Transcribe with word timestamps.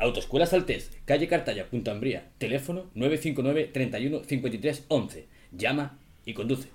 Autoescuela 0.00 0.46
Saltés, 0.46 0.96
calle 1.06 1.26
Cartaya, 1.26 1.68
Punta 1.68 1.90
Ambría. 1.90 2.30
Teléfono 2.38 2.86
959 2.94 3.70
31 3.72 4.22
53 4.22 4.84
11. 4.86 5.28
Llama 5.50 5.98
y 6.24 6.34
conduce. 6.34 6.68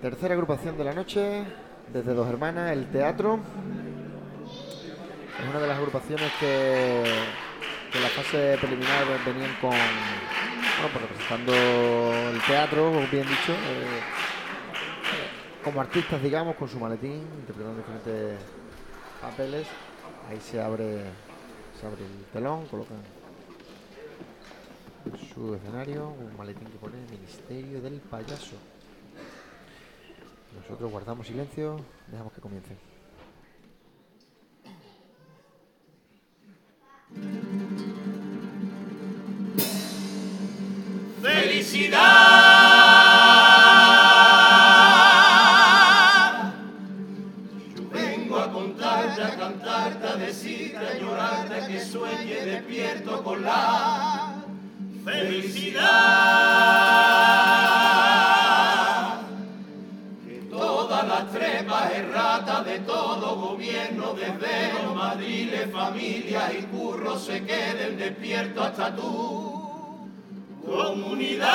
Tercera 0.00 0.34
agrupación 0.34 0.78
de 0.78 0.84
la 0.84 0.94
noche, 0.94 1.42
desde 1.92 2.14
Dos 2.14 2.28
Hermanas, 2.28 2.70
el 2.70 2.88
teatro. 2.88 3.40
Es 5.42 5.48
una 5.50 5.58
de 5.58 5.66
las 5.66 5.76
agrupaciones 5.76 6.30
que, 6.38 7.00
en 7.00 8.02
la 8.02 8.08
fase 8.08 8.56
preliminar 8.60 9.06
venían 9.26 9.52
con, 9.60 9.70
bueno, 9.70 10.88
pues 10.92 11.02
representando 11.02 11.52
el 12.32 12.40
teatro, 12.42 12.92
bien 13.10 13.26
dicho, 13.26 13.52
eh, 13.52 14.00
como 15.64 15.80
artistas, 15.80 16.22
digamos, 16.22 16.54
con 16.54 16.68
su 16.68 16.78
maletín, 16.78 17.26
interpretando 17.40 17.78
diferentes 17.78 18.38
papeles. 19.20 19.66
Ahí 20.30 20.38
se 20.40 20.62
abre, 20.62 21.02
se 21.80 21.86
abre 21.86 22.04
el 22.04 22.24
telón, 22.32 22.64
colocan 22.66 22.98
su 25.34 25.56
escenario, 25.56 26.10
un 26.10 26.36
maletín 26.36 26.68
que 26.68 26.78
pone 26.78 26.94
Ministerio 27.10 27.80
del 27.80 27.94
Payaso. 27.94 28.54
Nosotros 30.54 30.88
guardamos 30.88 31.26
silencio, 31.26 31.80
dejamos 32.06 32.32
que 32.32 32.40
comience. 32.40 32.76
¡Felicidad! 41.20 42.19
Familias 66.00 66.52
y 66.58 66.62
curros 66.62 67.24
se 67.24 67.44
queden 67.44 67.98
despiertos 67.98 68.64
hasta 68.64 68.96
tú 68.96 70.08
comunidad. 70.64 71.50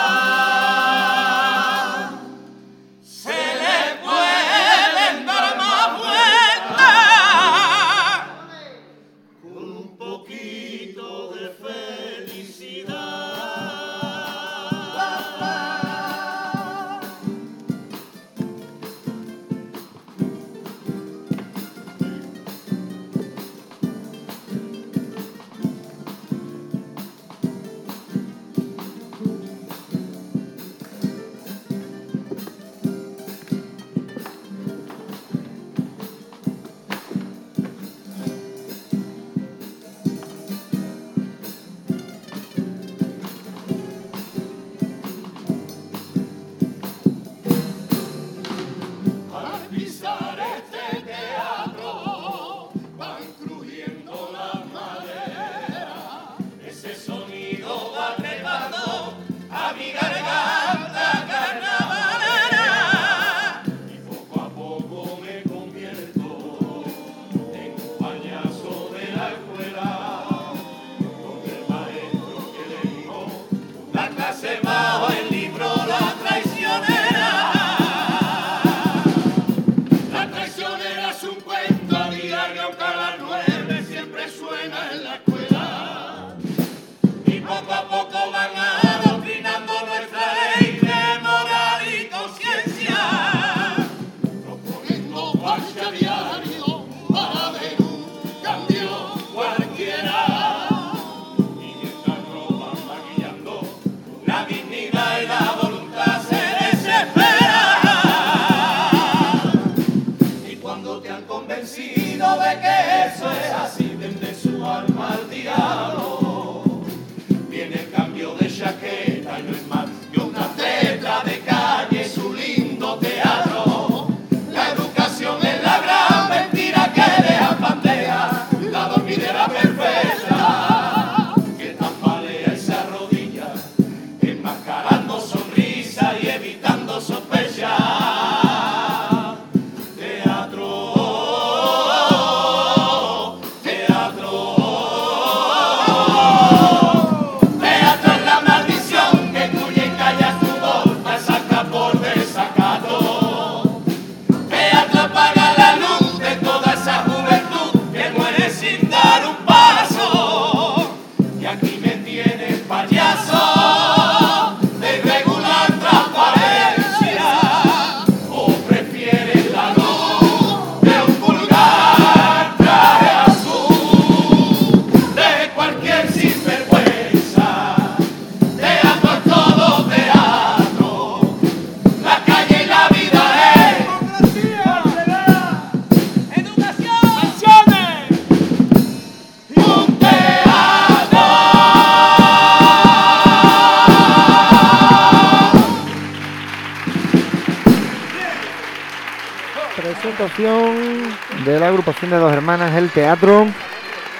Presentación 199.75 201.03
de 201.43 201.59
la 201.59 201.67
agrupación 201.67 202.11
de 202.11 202.17
dos 202.17 202.31
hermanas, 202.31 202.73
el 202.75 202.89
teatro, 202.91 203.45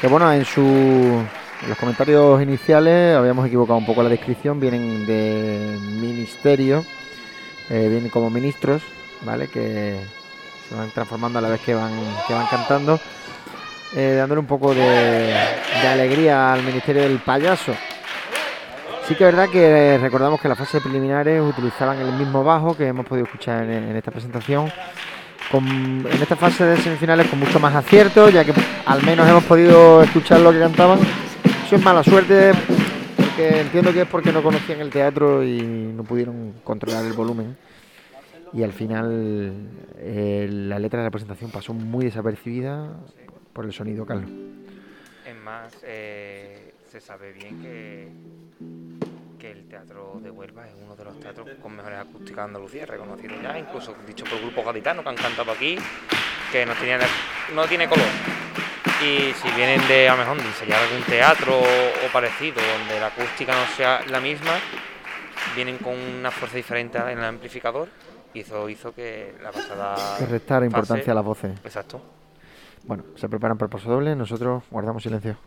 que 0.02 0.08
bueno, 0.08 0.32
en 0.32 0.44
su 0.46 1.24
los 1.68 1.78
comentarios 1.78 2.42
iniciales 2.42 3.16
habíamos 3.16 3.48
equivocado 3.48 3.80
un 3.80 3.86
poco 3.86 4.04
la 4.04 4.10
descripción, 4.10 4.60
vienen 4.60 5.06
de 5.06 5.78
ministerio, 5.82 6.86
eh, 7.70 7.88
vienen 7.90 8.10
como 8.10 8.30
ministros, 8.30 8.84
¿vale? 9.22 9.48
Que 9.48 10.00
se 10.68 10.76
van 10.76 10.92
transformando 10.92 11.40
a 11.40 11.42
la 11.42 11.50
vez 11.50 11.62
que 11.62 11.74
van, 11.74 11.94
que 12.28 12.34
van 12.34 12.48
cantando, 12.48 13.00
eh, 13.96 14.16
dándole 14.18 14.40
un 14.40 14.48
poco 14.48 14.76
de, 14.76 15.34
alegría 15.88 16.54
al 16.54 16.64
ministerio 16.64 17.04
del 17.04 17.20
payaso. 17.20 17.74
Sí 19.08 19.16
que 19.16 19.28
es 19.28 19.36
verdad 19.36 19.50
que 19.50 19.98
recordamos 20.02 20.42
que 20.42 20.48
en 20.48 20.50
las 20.50 20.60
fases 20.60 20.82
preliminares 20.82 21.42
utilizaban 21.42 22.00
el 22.00 22.12
mismo 22.14 22.44
bajo 22.44 22.76
que 22.76 22.88
hemos 22.88 23.06
podido 23.06 23.26
escuchar 23.26 23.64
en 23.64 23.96
esta 23.96 24.12
presentación. 24.12 24.72
En 25.58 26.22
esta 26.22 26.36
fase 26.36 26.66
de 26.66 26.78
semifinales 26.78 27.28
con 27.28 27.40
mucho 27.40 27.60
más 27.60 27.76
acierto, 27.76 28.30
ya 28.30 28.44
que 28.44 28.54
al 28.86 29.04
menos 29.04 29.28
hemos 29.28 29.44
podido 29.44 30.02
escuchar 30.02 30.40
lo 30.42 30.52
que 30.52 30.60
cantaban. 30.60 31.00
Eso 31.66 31.76
es 31.76 31.84
mala 31.84 32.04
suerte, 32.04 32.52
porque 33.16 33.62
entiendo 33.62 33.92
que 33.92 34.02
es 34.02 34.08
porque 34.08 34.32
no 34.32 34.44
conocían 34.44 34.82
el 34.82 34.90
teatro 34.90 35.44
y 35.44 35.62
no 35.62 36.04
pudieron 36.04 36.54
controlar 36.64 37.06
el 37.06 37.14
volumen. 37.14 37.58
Y 38.54 38.64
al 38.64 38.72
final 38.72 39.54
eh, 39.98 40.48
la 40.50 40.80
letra 40.80 41.00
de 41.00 41.06
la 41.06 41.12
presentación 41.12 41.52
pasó 41.52 41.74
muy 41.74 42.06
desapercibida 42.06 42.90
por 43.52 43.66
el 43.66 43.74
sonido, 43.74 44.06
Carlos. 44.06 44.30
Es 45.28 45.36
más, 45.44 45.74
eh, 45.84 46.74
se 46.90 47.02
sabe 47.02 47.34
bien 47.34 47.62
que, 47.62 48.08
que 49.46 49.52
el 49.52 49.68
Teatro 49.68 50.20
de 50.24 50.32
Huelva 50.32 50.66
es 50.68 50.74
uno 50.84 50.96
de 50.96 51.04
los 51.04 51.20
teatros 51.20 51.48
con 51.62 51.76
mejores 51.76 52.00
acústicas 52.00 52.38
de 52.38 52.42
Andalucía, 52.44 52.86
reconocido 52.88 53.36
ya, 53.44 53.60
incluso 53.60 53.94
dicho 54.08 54.26
por 54.26 54.40
grupos 54.42 54.66
gaditanos 54.66 55.04
que 55.04 55.10
han 55.10 55.16
cantado 55.16 55.52
aquí, 55.52 55.78
que 56.52 56.66
no, 56.66 56.74
tenían, 56.74 57.02
no 57.54 57.68
tiene 57.68 57.88
color. 57.88 58.08
Y 59.04 59.34
si 59.34 59.48
vienen 59.56 59.88
de, 59.88 60.10
a 60.10 60.16
mejor, 60.16 60.38
de 60.38 60.46
ensayar 60.48 60.82
algún 60.82 61.04
teatro 61.04 61.60
o 61.60 62.12
parecido, 62.12 62.56
donde 62.80 63.00
la 63.00 63.08
acústica 63.08 63.54
no 63.54 63.68
sea 63.76 64.02
la 64.10 64.20
misma, 64.20 64.54
vienen 65.56 65.78
con 65.78 65.94
una 65.94 66.32
fuerza 66.32 66.58
diferente 66.58 66.98
en 66.98 67.20
el 67.20 67.24
amplificador 67.24 67.88
y 68.34 68.40
eso 68.40 68.68
hizo 68.68 68.96
que 68.96 69.36
la 69.44 69.52
pasada 69.52 70.18
Que 70.18 70.26
restar 70.26 70.58
fase- 70.62 70.66
importancia 70.66 71.12
a 71.12 71.16
las 71.16 71.24
voces. 71.26 71.52
Exacto. 71.64 72.02
Bueno, 72.86 73.04
se 73.16 73.30
preparan 73.30 73.58
para 73.60 73.68
el 73.68 73.72
paso 73.72 73.92
doble, 73.92 74.16
nosotros 74.16 74.64
guardamos 74.72 75.04
silencio. 75.04 75.38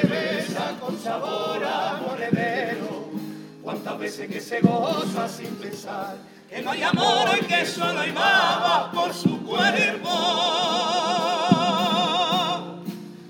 Se 0.00 0.06
besa 0.06 0.74
con 0.80 0.98
sabor 0.98 1.62
a 1.64 2.00
monedero. 2.06 3.10
Cuántas 3.62 3.98
veces 3.98 4.28
que 4.30 4.40
se 4.40 4.60
goza 4.60 5.28
sin 5.28 5.54
pensar 5.56 6.16
que 6.48 6.62
no 6.62 6.70
hay 6.70 6.82
amor 6.82 7.28
y 7.40 7.44
que 7.44 7.66
solo 7.66 8.00
hay 8.00 8.10
babas 8.10 8.94
por 8.94 9.14
su 9.14 9.42
cuerpo. 9.44 10.08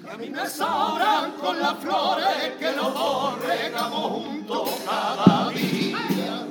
Que 0.03 0.11
a 0.11 0.17
mí 0.17 0.31
me 0.31 0.49
sobran 0.49 1.33
con 1.33 1.61
las 1.61 1.79
flores 1.79 2.53
que 2.59 2.73
los 2.73 2.95
dos 2.95 3.43
regamos 3.45 4.25
juntos 4.25 4.71
cada 4.87 5.51
día. 5.51 6.47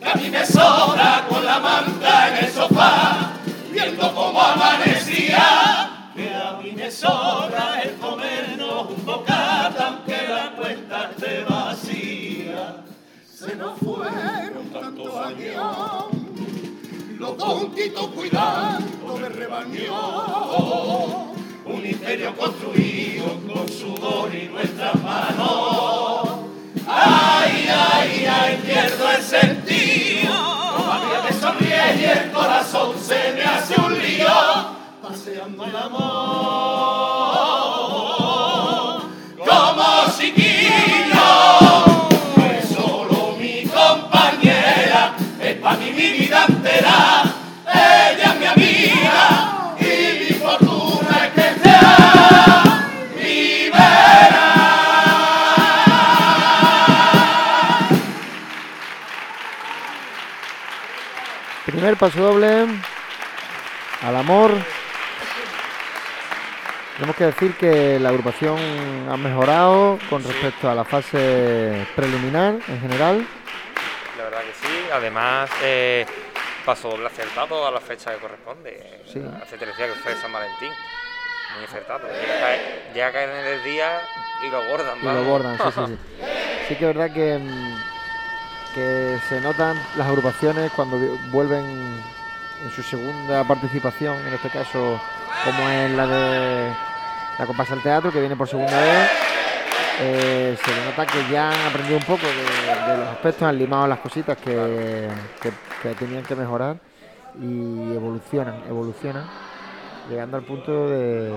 Que 0.00 0.10
a 0.10 0.14
mí 0.14 0.30
me 0.30 0.46
sobra 0.46 1.26
con 1.28 1.44
la 1.44 1.58
manta 1.60 2.28
en 2.28 2.44
el 2.44 2.52
sofá, 2.52 3.32
viendo 3.70 4.14
cómo 4.14 4.40
amanecía. 4.40 6.10
Que 6.14 6.34
a 6.34 6.58
mí 6.60 6.72
me 6.72 6.90
sobra 6.90 7.79
Nos 13.60 13.78
fueron 13.78 14.70
tantos 14.72 15.14
años, 15.16 16.06
los 17.18 17.36
tontitos 17.36 18.06
cuidando 18.06 19.18
de 19.18 19.28
rebaño. 19.28 19.92
Un 21.66 21.86
imperio 21.86 22.34
construido 22.36 23.26
con 23.46 23.68
sudor 23.68 24.34
y 24.34 24.48
nuestras 24.48 24.94
manos. 25.02 26.40
Ay, 26.86 27.68
ay, 27.68 28.09
Primer 61.90 62.12
paso 62.12 62.22
doble 62.22 62.66
al 64.02 64.16
amor. 64.16 64.52
Tenemos 66.94 67.16
que 67.16 67.24
decir 67.24 67.56
que 67.56 67.98
la 67.98 68.10
agrupación 68.10 68.56
ha 69.10 69.16
mejorado 69.16 69.98
con 70.08 70.22
respecto 70.22 70.70
a 70.70 70.74
la 70.76 70.84
fase 70.84 71.84
preliminar 71.96 72.54
en 72.68 72.80
general. 72.80 73.26
La 74.16 74.22
verdad 74.22 74.38
que 74.42 74.68
sí. 74.68 74.88
Además, 74.92 75.50
eh, 75.64 76.06
pasó 76.64 76.90
doble 76.90 77.06
acertado 77.06 77.66
a 77.66 77.72
la 77.72 77.80
fecha 77.80 78.14
que 78.14 78.20
corresponde. 78.20 79.02
Sí. 79.12 79.20
Hace 79.42 79.58
tres 79.58 79.76
días 79.76 79.90
que 79.90 79.96
fue 79.96 80.14
San 80.14 80.32
Valentín. 80.32 80.70
Muy 81.56 81.64
acertado. 81.64 82.06
Llega 82.06 82.36
a 82.36 82.40
caer, 82.40 82.90
llega 82.94 83.06
a 83.08 83.12
caer 83.12 83.30
en 83.30 83.46
el 83.46 83.64
día 83.64 84.00
y 84.46 84.48
lo 84.48 84.58
abordan. 84.58 84.96
Y 85.02 85.06
lo 85.06 85.24
bordan, 85.24 85.58
sí, 85.58 85.64
sí, 85.74 85.80
sí. 85.88 85.98
Sí 86.68 86.76
que 86.76 86.88
es 86.88 86.96
verdad 86.96 87.12
que, 87.12 87.36
mm, 87.36 87.82
que 88.74 89.18
se 89.28 89.40
notan 89.40 89.76
las 89.96 90.06
agrupaciones 90.06 90.70
cuando 90.72 90.98
vuelven 91.30 91.64
en 91.64 92.70
su 92.74 92.82
segunda 92.82 93.42
participación, 93.44 94.16
en 94.26 94.34
este 94.34 94.48
caso 94.50 95.00
como 95.44 95.68
es 95.68 95.90
la 95.92 96.06
de 96.06 96.72
la 97.38 97.46
comparsa 97.46 97.74
del 97.74 97.82
teatro, 97.82 98.12
que 98.12 98.20
viene 98.20 98.36
por 98.36 98.48
segunda 98.48 98.78
vez. 98.80 99.08
eh, 100.02 100.56
se 100.64 100.84
nota 100.84 101.04
que 101.06 101.30
ya 101.32 101.50
han 101.50 101.66
aprendido 101.68 101.98
un 101.98 102.04
poco 102.04 102.22
de, 102.26 102.96
los 102.98 103.08
aspectos, 103.08 103.42
han 103.42 103.58
limado 103.58 103.86
las 103.86 103.98
cositas 104.00 104.36
que, 104.38 105.08
que- 105.82 105.94
tenían 105.94 106.22
que 106.22 106.34
mejorar 106.36 106.78
y 107.40 107.92
evolucionan, 107.94 108.62
evolucionan, 108.68 109.24
llegando 110.08 110.36
al 110.38 110.42
punto 110.44 110.88
de, 110.88 111.30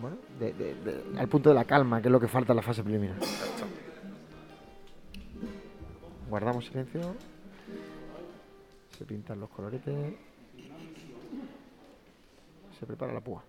bueno, 0.00 0.16
de- 0.38 1.02
al 1.18 1.28
punto 1.28 1.48
de 1.50 1.54
la 1.54 1.64
calma, 1.64 2.00
que 2.00 2.08
es 2.08 2.12
lo 2.12 2.20
que 2.20 2.28
falta 2.28 2.52
en 2.52 2.56
la 2.56 2.62
fase 2.62 2.82
preliminar. 2.82 3.16
Guardamos 6.30 6.64
silencio. 6.64 7.16
Se 8.96 9.04
pintan 9.04 9.40
los 9.40 9.50
coloretes. 9.50 10.14
Se 12.78 12.86
prepara 12.86 13.12
la 13.12 13.20
púa. 13.20 13.42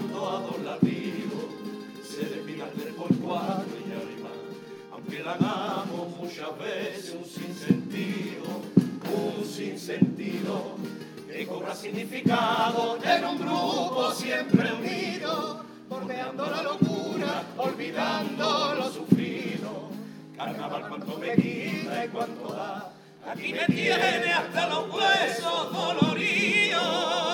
Bombeando 0.00 0.28
a 0.28 0.40
dos 0.40 0.62
latidos. 0.62 1.44
Se 2.02 2.24
despide 2.24 2.62
al 2.62 2.70
ver 2.70 2.94
por 2.94 3.14
cuatro 3.18 3.66
y 3.78 3.92
arriba, 3.92 4.30
aunque 4.92 5.20
la 5.20 5.32
hagamos 5.32 6.16
muchas 6.16 6.58
veces 6.58 7.14
un 7.14 7.24
sinsentido, 7.24 8.44
un 9.14 9.44
sinsentido 9.44 10.76
que 11.26 11.46
cobra 11.46 11.74
significado 11.74 12.98
en 13.02 13.24
un 13.24 13.38
grupo 13.38 14.12
siempre 14.12 14.72
unido, 14.72 15.64
bordeando 15.88 16.46
la 16.46 16.62
locura, 16.62 17.44
olvidando 17.56 18.74
lo 18.74 18.90
sufrido. 18.90 19.90
Carnaval 20.36 20.88
cuánto 20.88 21.18
me 21.18 21.34
quita 21.36 22.04
y 22.04 22.08
cuánto 22.08 22.52
da, 22.52 22.92
aquí 23.30 23.52
me 23.52 23.66
tiene 23.66 24.32
hasta 24.32 24.68
los 24.68 24.92
huesos 24.92 25.72
doloridos. 25.72 27.29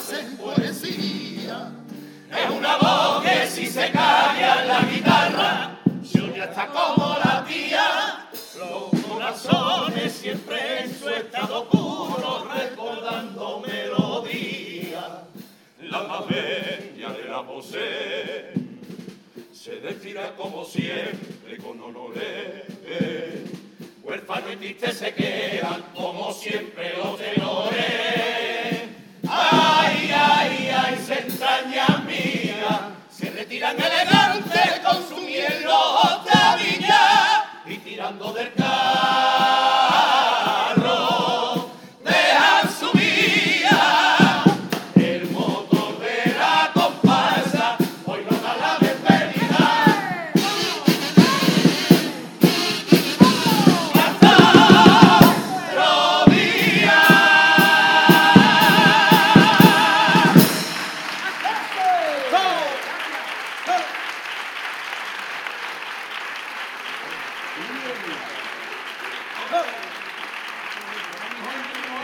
Se 0.00 0.22
poesía. 0.36 1.70
Es 2.30 2.50
una 2.50 2.76
voz 2.76 3.22
que 3.22 3.46
si 3.46 3.66
se 3.66 3.90
calla 3.90 4.64
la 4.64 4.80
guitarra, 4.82 5.78
oye 6.14 6.42
hasta 6.42 6.66
como 6.66 7.16
la 7.24 7.44
tía. 7.44 8.28
Los 8.58 9.02
corazones 9.02 10.12
siempre 10.12 10.82
en 10.82 10.98
su 10.98 11.08
estado 11.08 11.68
puro, 11.68 12.48
recordando 12.52 13.62
melodía. 13.66 15.24
La 15.80 16.02
más 16.02 16.26
bella 16.26 17.10
de 17.10 17.28
la 17.28 17.40
voce 17.40 18.52
se 19.52 19.80
destila 19.80 20.34
como 20.36 20.64
siempre 20.64 21.56
con 21.62 21.80
honores. 21.80 22.64
Huérfano 24.02 24.52
y 24.52 24.56
triste 24.56 24.92
se 24.92 25.14
quedan 25.14 25.47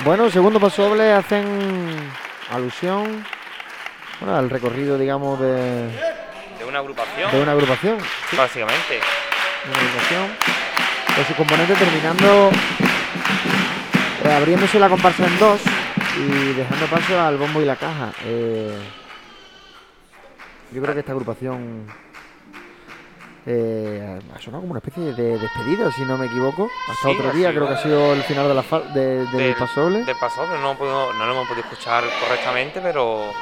Bueno, 0.04 0.30
segundo 0.30 0.60
paso 0.60 0.88
doble 0.90 1.12
hacen 1.12 1.46
alusión 2.50 3.24
bueno, 4.20 4.36
al 4.36 4.50
recorrido, 4.50 4.98
digamos, 4.98 5.40
de, 5.40 5.88
De 6.58 6.64
una 6.68 6.80
agrupación, 6.80 7.30
de 7.32 7.42
una 7.42 7.52
agrupación. 7.52 7.98
sí, 8.30 8.36
básicamente. 8.36 8.94
de 8.94 9.70
una 9.70 9.78
agrupación. 9.78 10.28
Con 11.16 11.24
su 11.26 11.34
componente 11.34 11.74
terminando, 11.74 12.50
eh, 14.24 14.32
abriéndose 14.32 14.78
la 14.78 14.88
comparsa 14.88 15.26
en 15.26 15.38
dos 15.38 15.60
y 16.16 16.52
dejando 16.52 16.86
paso 16.86 17.20
al 17.20 17.36
bombo 17.38 17.62
y 17.62 17.64
la 17.64 17.76
caja. 17.76 18.12
Eh, 18.24 18.76
yo 20.72 20.82
creo 20.82 20.92
que 20.92 21.00
esta 21.00 21.12
agrupación 21.12 21.86
eh, 23.46 24.20
ha 24.34 24.40
sonado 24.40 24.62
como 24.62 24.70
una 24.72 24.78
especie 24.78 25.12
de 25.12 25.38
despedida, 25.38 25.90
si 25.92 26.02
no 26.02 26.16
me 26.16 26.26
equivoco. 26.26 26.70
Hasta 26.90 27.08
Sí, 27.08 27.14
otro 27.18 27.30
día, 27.32 27.50
creo 27.50 27.68
que 27.68 27.74
ha 27.74 27.82
sido 27.82 28.12
el 28.14 28.22
final 28.24 28.48
de 28.48 28.54
la 28.54 28.62
fa- 28.62 28.80
de- 28.80 29.26
del 29.26 29.54
paso 29.54 29.82
doble. 29.82 30.04
Del 30.04 30.16
paso 30.16 30.46
doble, 30.46 30.58
no, 30.60 30.74
lo 30.74 31.30
hemos 31.32 31.46
podido 31.48 31.64
escuchar 31.68 32.04
correctamente, 32.20 32.80
pero 32.80 33.32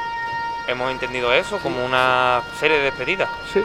hemos 0.67 0.91
entendido 0.91 1.33
eso 1.33 1.59
como 1.59 1.85
una 1.85 2.41
serie 2.59 2.79
de 2.79 2.85
despedidas. 2.85 3.29
Sí. 3.53 3.63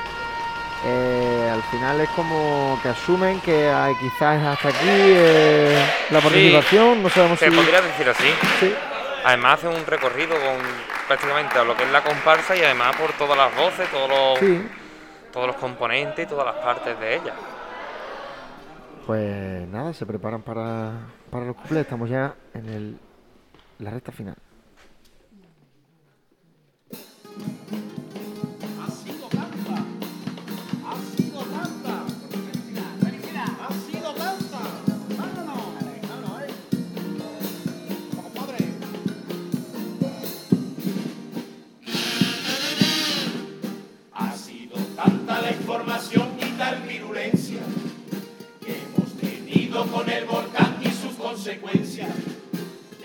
Eh, 0.86 1.50
al 1.52 1.64
final 1.64 2.00
es 2.02 2.10
como 2.10 2.80
que 2.84 2.90
asumen 2.90 3.42
que 3.42 3.68
hay, 3.68 3.96
quizás 3.96 4.44
hasta 4.44 4.70
aquí 4.70 4.78
eh, 4.88 5.84
la 6.12 6.22
participación, 6.22 7.02
no 7.02 7.10
sabemos 7.10 7.40
Se 7.40 7.50
si... 7.50 7.56
podría 7.56 7.82
decir 7.82 8.08
así. 8.08 8.32
Sí. 8.60 8.76
Además 9.26 9.56
hace 9.56 9.68
un 9.68 9.86
recorrido 9.88 10.36
con 10.36 10.56
prácticamente 11.08 11.58
a 11.58 11.64
lo 11.64 11.76
que 11.76 11.84
es 11.84 11.90
la 11.92 12.04
comparsa 12.04 12.56
y 12.56 12.62
además 12.62 12.96
por 12.96 13.12
todas 13.14 13.36
las 13.36 13.54
voces, 13.56 13.90
todos 13.90 14.08
los, 14.08 14.40
Sí, 14.40 14.62
todos 15.38 15.50
los 15.50 15.58
componentes 15.58 16.26
y 16.26 16.28
todas 16.28 16.48
las 16.48 16.56
partes 16.66 17.00
de 17.00 17.16
ella. 17.16 17.34
pues 19.06 19.68
nada, 19.68 19.94
se 19.94 20.04
preparan 20.04 20.42
para, 20.42 20.94
para 21.30 21.46
los 21.46 21.56
cuplés, 21.56 21.84
estamos 21.84 22.10
ya 22.10 22.34
en 22.56 22.68
el, 22.68 23.00
la 23.78 23.92
recta 23.92 24.12
final. 24.12 24.36
Con 49.66 50.10
el 50.10 50.26
volcán 50.26 50.78
y 50.82 50.90
sus 50.90 51.16
consecuencias. 51.16 52.10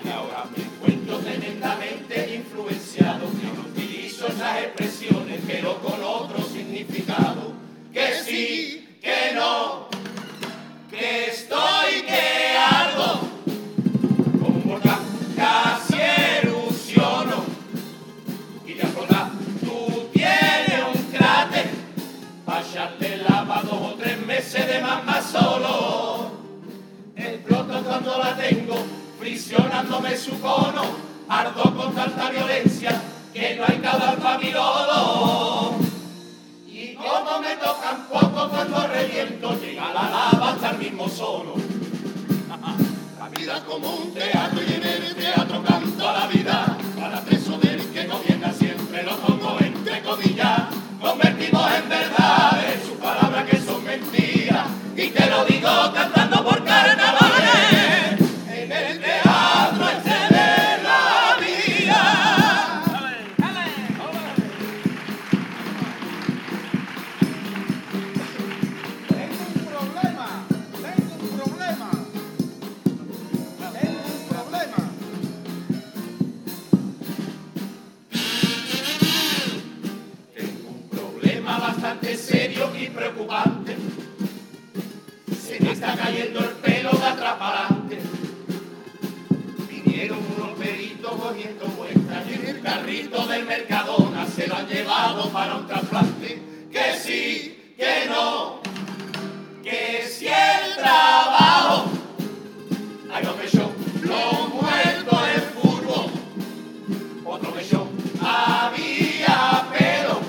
Y 0.04 0.09
ahora 0.09 0.44
me 0.54 0.62
encuentro 0.62 1.18
tremendamente 1.18 2.35
influenciado. 2.37 3.26
Que 3.30 3.47
no 3.47 3.62
utilizo 3.71 4.26
esas 4.28 4.59
expresiones, 4.59 5.40
pero 5.47 5.78
con 5.78 6.02
otro 6.02 6.42
significado. 6.44 7.52
Que 7.92 8.14
sí, 8.25 8.97
que 9.00 9.32
no, 9.35 9.88
que 10.90 11.26
estoy, 11.26 12.02
que 12.06 12.56
ardo. 12.59 13.21
Como 14.40 14.59
un 14.59 14.68
volcán 14.68 15.00
casi 15.35 16.00
erupciono. 16.42 17.44
Y 18.66 18.75
de 18.75 18.82
acordar, 18.82 19.30
tú 19.61 20.09
tienes 20.12 20.85
un 20.94 21.02
cráter. 21.16 21.71
Pa' 22.44 22.61
echarle 22.61 23.16
lava 23.28 23.62
dos 23.62 23.99
tres 23.99 24.18
meses 24.26 24.66
de 24.66 24.80
mamá 24.80 25.21
solo. 25.23 25.72
Cuando 28.12 28.28
la 28.28 28.37
tengo, 28.37 28.75
frisionándome 29.19 30.16
su 30.19 30.38
cono, 30.38 30.83
ardo 31.28 31.75
con 31.75 31.95
tanta 31.95 32.28
violencia 32.28 33.00
que 33.33 33.57
no 33.57 33.64
hay 33.66 33.78
caudal 33.78 34.19
para 34.19 34.38
mi 34.38 34.50
lodo. 34.50 35.76
Y 36.66 36.95
como 36.95 37.40
me 37.40 37.57
tocan 37.57 38.07
poco 38.11 38.50
cuando 38.50 38.87
reviento, 38.87 39.59
llega 39.59 39.95
la 39.95 40.11
lava 40.11 40.50
hasta 40.50 40.71
el 40.73 40.78
mismo 40.78 41.09
solo. 41.09 41.54
La 43.19 43.28
vida 43.28 43.64
como 43.64 43.95
un 43.95 44.12
teatro 44.12 44.61
y 44.62 44.73
en 44.75 44.85
el 44.85 45.14
teatro 45.14 45.62
canto 45.62 46.12
la 46.12 46.26
vida. 46.26 46.42
carrito 92.73 93.26
del 93.26 93.45
Mercadona 93.45 94.26
se 94.26 94.47
lo 94.47 94.57
han 94.57 94.67
llevado 94.67 95.29
para 95.31 95.57
un 95.57 95.67
trasplante. 95.67 96.41
Que 96.73 96.95
sí, 96.99 97.75
que 97.76 98.09
no, 98.09 98.61
que 99.62 100.09
si 100.09 100.26
el 100.26 100.76
trabajo, 100.76 101.91
hay 103.12 103.25
dos 103.25 103.35
pechos, 103.35 103.69
lo 104.00 104.49
muerto 104.49 105.21
el 105.35 105.43
furbo, 105.52 106.11
otro 107.26 107.52
pecho, 107.52 107.87
había 108.23 109.67
pelo, 109.71 110.21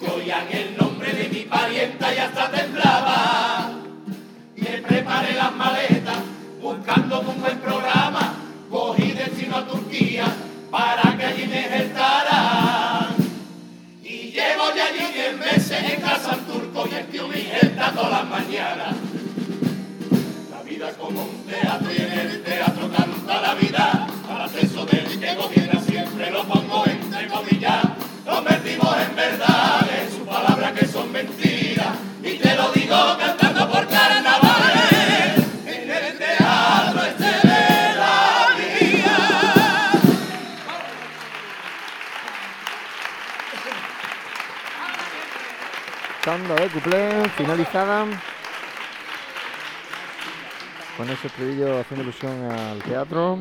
que 0.00 0.10
oían 0.10 0.48
el 0.50 0.76
nombre 0.76 1.12
de 1.12 1.28
mi 1.28 1.40
parienta 1.44 2.12
y 2.12 2.18
hasta 2.18 2.50
temblaba. 2.50 3.70
Y 4.56 4.62
le 4.62 4.78
preparé 4.78 5.34
las 5.34 5.54
maletas, 5.54 6.18
buscando 6.60 7.20
un 7.20 7.40
buen 7.40 7.58
programa, 7.60 8.34
cogí 8.68 9.12
destino 9.12 9.58
a 9.58 9.66
Turquía 9.66 10.24
para 10.68 11.09
allí 11.30 11.46
me 11.46 11.60
injertarán. 11.60 13.14
Y 14.02 14.32
llevo 14.32 14.74
ya 14.74 14.86
allí 14.86 15.12
diez 15.14 15.36
meses 15.38 15.92
en 15.92 16.00
casa 16.00 16.32
al 16.32 16.40
turco 16.40 16.88
y 16.90 16.94
el 16.94 17.06
tío 17.06 17.28
me 17.28 17.38
injerta 17.38 17.92
todas 17.92 18.10
las 18.10 18.28
mañanas. 18.28 18.96
La 20.50 20.62
vida 20.62 20.92
como 20.98 21.22
un 21.22 21.44
teatro 21.46 21.88
y 21.92 22.02
en 22.02 22.12
el 22.12 22.42
teatro 22.42 22.90
canta 22.90 23.40
la 23.40 23.54
vida. 23.54 24.06
Para 24.26 24.46
eso 24.46 24.86
del 24.86 25.20
que 25.20 25.34
gobierna 25.34 25.80
siempre 25.80 26.30
lo 26.30 26.44
pongo 26.44 26.84
entre 26.86 27.28
comillas, 27.28 27.84
convertimos 28.24 28.96
en 29.08 29.16
verdad. 29.16 29.59
De 46.60 46.68
cuplé 46.68 47.28
finalizada. 47.36 48.06
Con 50.96 51.08
ese 51.08 51.26
estribillo 51.28 51.80
haciendo 51.80 52.02
ilusión 52.04 52.50
al 52.52 52.82
teatro. 52.82 53.38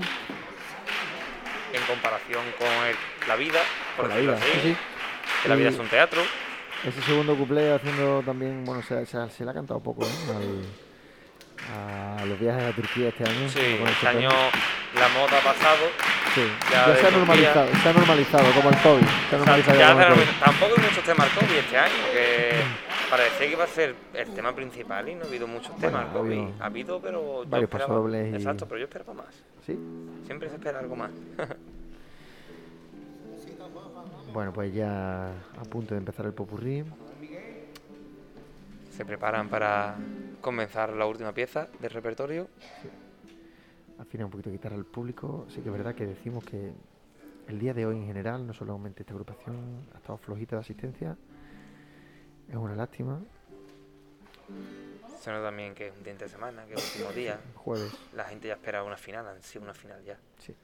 En 1.74 1.82
comparación 1.84 2.42
con 2.58 2.68
el- 2.68 2.96
la 3.28 3.36
vida, 3.36 3.60
por 3.98 4.08
la 4.10 4.16
vida, 4.16 4.34
así, 4.34 4.46
sí, 4.54 4.60
sí. 4.64 4.78
que 5.44 5.50
la 5.50 5.56
vida 5.56 5.70
Y- 5.70 5.74
es 5.74 5.80
un 5.80 5.88
teatro. 5.88 6.22
Ese 6.84 7.02
segundo 7.02 7.36
cuplé 7.36 7.74
haciendo 7.74 8.24
también, 8.26 8.64
bueno, 8.66 8.82
se, 8.82 9.06
se- 9.06 9.30
se 9.30 9.44
le 9.44 9.52
ha 9.52 9.54
cantado 9.54 9.80
poco 9.82 10.04
¿eh? 10.06 10.10
Al- 10.36 10.66
a 12.22 12.26
los 12.26 12.40
viajes 12.40 12.64
a 12.64 12.72
Turquía 12.72 13.10
este 13.10 13.24
año. 13.30 13.50
Sí, 13.50 13.60
este 13.86 14.08
año 14.08 14.30
la 14.30 15.08
moda 15.10 15.38
ha 15.38 15.42
pasado. 15.44 15.86
Sí, 16.34 16.42
ya 16.72 16.88
ya, 16.88 16.96
se 16.96 17.08
ha 17.08 17.12
normalizado, 17.12 17.68
se 17.84 17.90
ha 17.90 17.94
normalizado 17.94 18.52
como 18.54 18.70
el 18.70 18.78
COVID. 18.78 19.02
Se 19.02 19.06
ha 19.06 19.10
O 19.10 19.30
sea, 19.30 19.38
normalizado 19.40 19.80
ya 19.80 19.90
como 19.92 20.02
el 20.02 20.08
COVID. 20.14 20.26
tampoco 20.40 20.74
hay 20.78 20.84
muchos 20.84 21.04
temas 21.04 21.30
COVID 21.30 21.52
este 21.58 21.78
año, 21.78 22.04
que 22.14 22.64
parecía 23.10 23.48
que 23.48 23.52
iba 23.54 23.64
a 23.64 23.68
ser 23.68 23.96
el 24.14 24.34
tema 24.34 24.54
principal 24.56 25.10
y 25.10 25.16
no 25.16 25.24
ha 25.24 25.28
habido 25.28 25.48
muchos 25.48 25.76
temas 25.78 26.10
al 26.10 26.16
ha 26.16 26.20
habido 26.20 26.52
Ha 26.60 26.66
habido, 26.66 27.02
pero 27.02 27.44
yo 27.44 27.50
varios 27.50 27.70
esperaba- 27.70 27.88
pasodobles 27.90 28.32
y- 28.34 28.36
Exacto, 28.36 28.66
pero 28.68 28.80
yo 28.80 28.84
esperaba 28.86 29.14
más. 29.14 29.44
Sí. 29.66 29.78
Siempre 30.26 30.50
se 30.50 30.56
espera 30.56 30.80
algo 30.80 30.96
más. 30.96 31.12
Bueno, 34.34 34.54
pues 34.54 34.72
ya 34.74 35.30
a 35.32 35.64
punto 35.70 35.96
de 35.96 36.00
empezar 36.00 36.26
el 36.26 36.34
popurrí. 36.34 36.84
se 38.96 39.06
preparan 39.06 39.50
para 39.50 39.96
comenzar 40.42 40.94
la 40.94 41.06
última 41.06 41.32
pieza 41.34 41.68
del 41.80 41.90
repertorio. 41.90 42.48
Afina 43.98 44.26
un 44.26 44.32
poquito 44.32 44.50
de 44.50 44.58
guitarra 44.58 44.76
al 44.76 44.86
público. 44.86 45.46
Sí 45.50 45.62
que 45.62 45.70
es 45.70 45.74
verdad 45.74 45.96
que 45.96 46.06
decimos 46.06 46.44
que 46.44 46.74
el 47.48 47.60
día 47.60 47.74
de 47.74 47.86
hoy 47.86 47.96
en 47.98 48.06
general, 48.06 48.46
no 48.46 48.54
solamente 48.54 49.02
esta 49.04 49.14
agrupación, 49.14 49.56
ha 49.94 49.98
estado 49.98 50.18
flojita 50.18 50.58
de 50.58 50.62
asistencia. 50.62 51.18
Es 52.50 52.56
una 52.56 52.76
lástima. 52.76 53.22
Se 55.22 55.32
nota 55.32 55.46
también 55.46 55.76
que 55.76 55.88
es 55.88 55.94
un 55.96 56.04
día 56.04 56.14
de 56.16 56.30
semana, 56.30 56.66
que 56.66 56.74
es 56.74 56.96
el 56.96 57.04
último 57.04 57.12
día. 57.14 57.40
Jueves. 57.56 57.92
La 58.14 58.24
gente 58.26 58.48
ya 58.48 58.56
espera 58.56 58.84
una 58.84 58.98
final, 58.98 59.28
han 59.28 59.44
sido 59.44 59.64
una 59.64 59.74
final 59.74 60.04
ya. 60.04 60.18
Sí. 60.40 60.56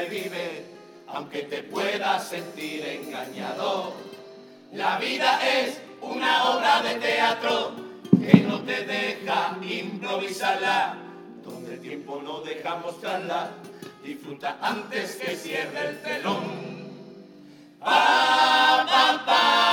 Y 0.00 0.08
vive, 0.08 0.64
aunque 1.06 1.42
te 1.42 1.62
puedas 1.64 2.28
sentir 2.28 2.84
engañado. 2.86 3.92
La 4.72 4.98
vida 4.98 5.38
es 5.46 5.80
una 6.00 6.50
obra 6.50 6.82
de 6.82 6.94
teatro 6.94 7.72
que 8.18 8.38
no 8.40 8.62
te 8.62 8.84
deja 8.86 9.58
improvisarla, 9.62 10.96
donde 11.44 11.74
el 11.74 11.80
tiempo 11.80 12.22
no 12.22 12.40
deja 12.40 12.76
mostrarla. 12.76 13.50
Disfruta 14.02 14.58
antes 14.62 15.16
que 15.16 15.36
cierre 15.36 15.90
el 15.90 16.02
telón. 16.02 16.72
Pa, 17.78 18.86
pa, 18.88 19.24
pa, 19.26 19.71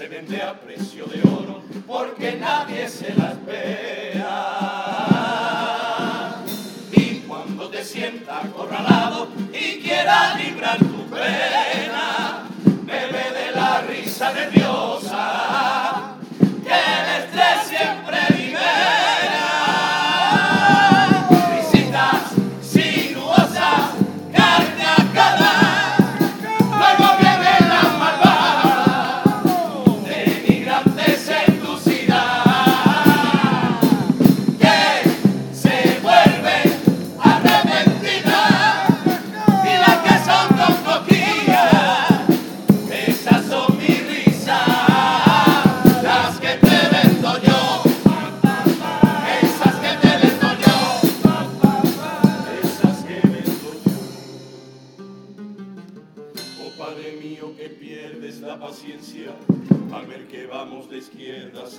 se 0.00 0.08
vende 0.08 0.40
a 0.40 0.58
precio 0.58 1.04
de 1.04 1.20
oro 1.28 1.62
porque 1.86 2.32
nadie 2.40 2.88
se 2.88 3.14
la 3.16 3.32
espera. 3.32 4.26
Y 6.90 7.16
cuando 7.28 7.68
te 7.68 7.84
sientas 7.84 8.46
acorralado 8.46 9.28
y 9.52 9.78
quieras 9.82 10.42
librar 10.42 10.78
tu 10.78 11.04
pena, 11.10 11.99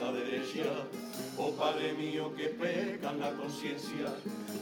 derecha. 0.09 0.65
Oh 1.37 1.51
Padre 1.51 1.93
mío, 1.93 2.33
que 2.35 2.45
pecan 2.45 3.19
la 3.19 3.31
conciencia 3.31 4.07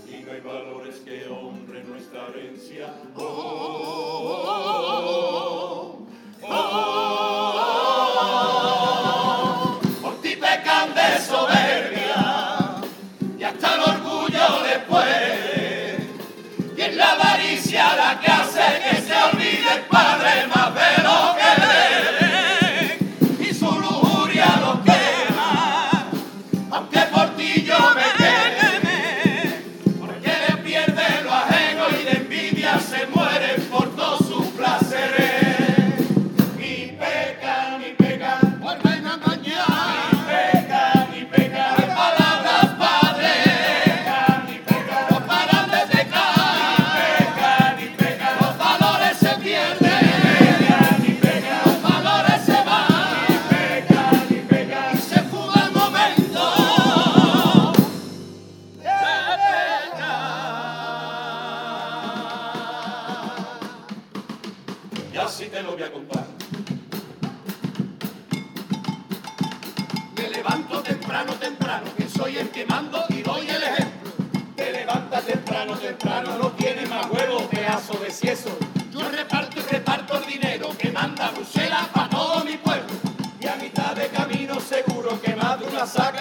y 0.07 0.23
no 0.23 0.31
hay 0.33 0.41
valores 0.41 0.97
que 0.97 1.25
honren 1.27 1.89
nuestra 1.89 2.27
herencia. 2.27 2.93
Oh, 3.15 3.23
oh, 3.23 4.43
oh, 4.47 6.07
oh, 6.41 6.49
oh. 6.51 7.39
Por 10.01 10.21
ti 10.21 10.35
pecan 10.35 10.93
de 10.93 11.19
soberbia 11.19 12.81
y 13.37 13.43
hasta 13.43 13.75
el 13.75 13.81
orgullo 13.81 14.63
después. 14.63 15.99
Y 16.77 16.81
es 16.81 16.95
la 16.95 17.11
avaricia 17.11 17.95
la 17.95 18.19
que 18.19 18.31
hace 18.31 18.81
que 18.83 19.01
se 19.01 19.13
olvide 19.13 19.83
Padre 19.89 20.38
no 76.05 76.51
tienes 76.51 76.89
más 76.89 77.09
huevos, 77.09 77.43
pedazo 77.43 77.97
de 77.97 78.11
cieso. 78.11 78.49
Yo 78.91 79.09
reparto 79.09 79.59
y 79.59 79.63
reparto 79.63 80.17
el 80.17 80.25
dinero 80.25 80.69
que 80.77 80.91
manda 80.91 81.31
Bruselas 81.31 81.87
para 81.93 82.09
todo 82.09 82.43
mi 82.45 82.57
pueblo. 82.57 82.87
Y 83.39 83.47
a 83.47 83.55
mitad 83.55 83.95
de 83.95 84.07
camino 84.07 84.59
seguro 84.59 85.19
que 85.21 85.35
más 85.35 85.59
de 85.59 85.65
una 85.67 85.85
saca 85.85 86.18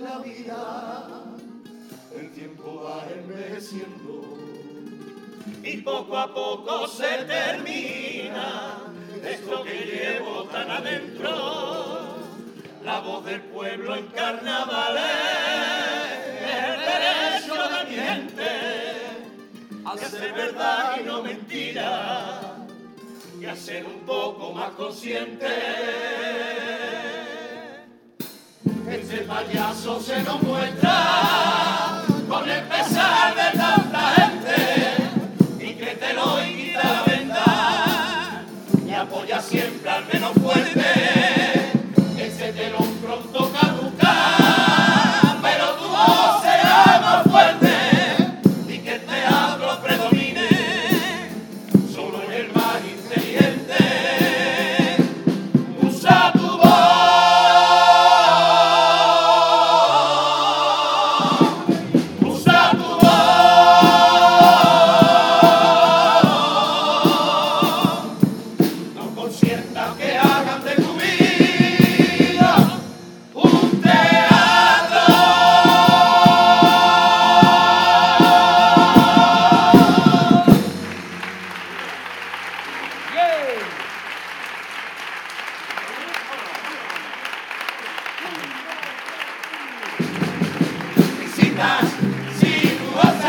la 0.00 0.18
vida, 0.18 1.24
el 2.16 2.30
tiempo 2.32 2.82
va 2.84 3.06
envejeciendo. 3.14 4.38
Y 5.62 5.76
poco 5.78 6.16
a 6.16 6.32
poco 6.32 6.86
se 6.88 7.24
termina 7.24 8.78
esto 9.22 9.62
que 9.62 9.74
llevo 9.84 10.44
tan 10.44 10.70
adentro. 10.70 12.00
La 12.84 13.00
voz 13.00 13.24
del 13.26 13.42
pueblo 13.42 13.94
en 13.94 14.06
carnavales, 14.06 15.04
el 16.40 16.80
derecho 16.80 17.54
de 17.54 17.90
mi 17.90 17.96
gente 17.96 18.80
a 19.84 19.96
ser 19.96 20.32
verdad 20.32 21.00
y 21.00 21.04
no 21.04 21.22
mentira, 21.22 22.66
y 23.40 23.44
a 23.44 23.56
ser 23.56 23.84
un 23.86 24.00
poco 24.00 24.52
más 24.52 24.70
consciente. 24.72 25.48
Este 29.00 29.22
payaso 29.22 29.98
se 29.98 30.22
nos 30.22 30.42
muestra 30.42 32.02
con 32.28 32.48
el 32.48 32.62
pesar 32.64 33.34
de 33.34 33.58
tanta 33.58 34.12
gente 34.12 35.64
y 35.64 35.74
créetelo 35.74 36.44
y 36.44 36.54
quita 36.54 37.04
venda 37.06 38.44
y 38.86 38.92
apoya 38.92 39.40
siempre 39.40 39.90
al 39.90 40.04
menos 40.12 40.32
fuerte. 40.34 41.19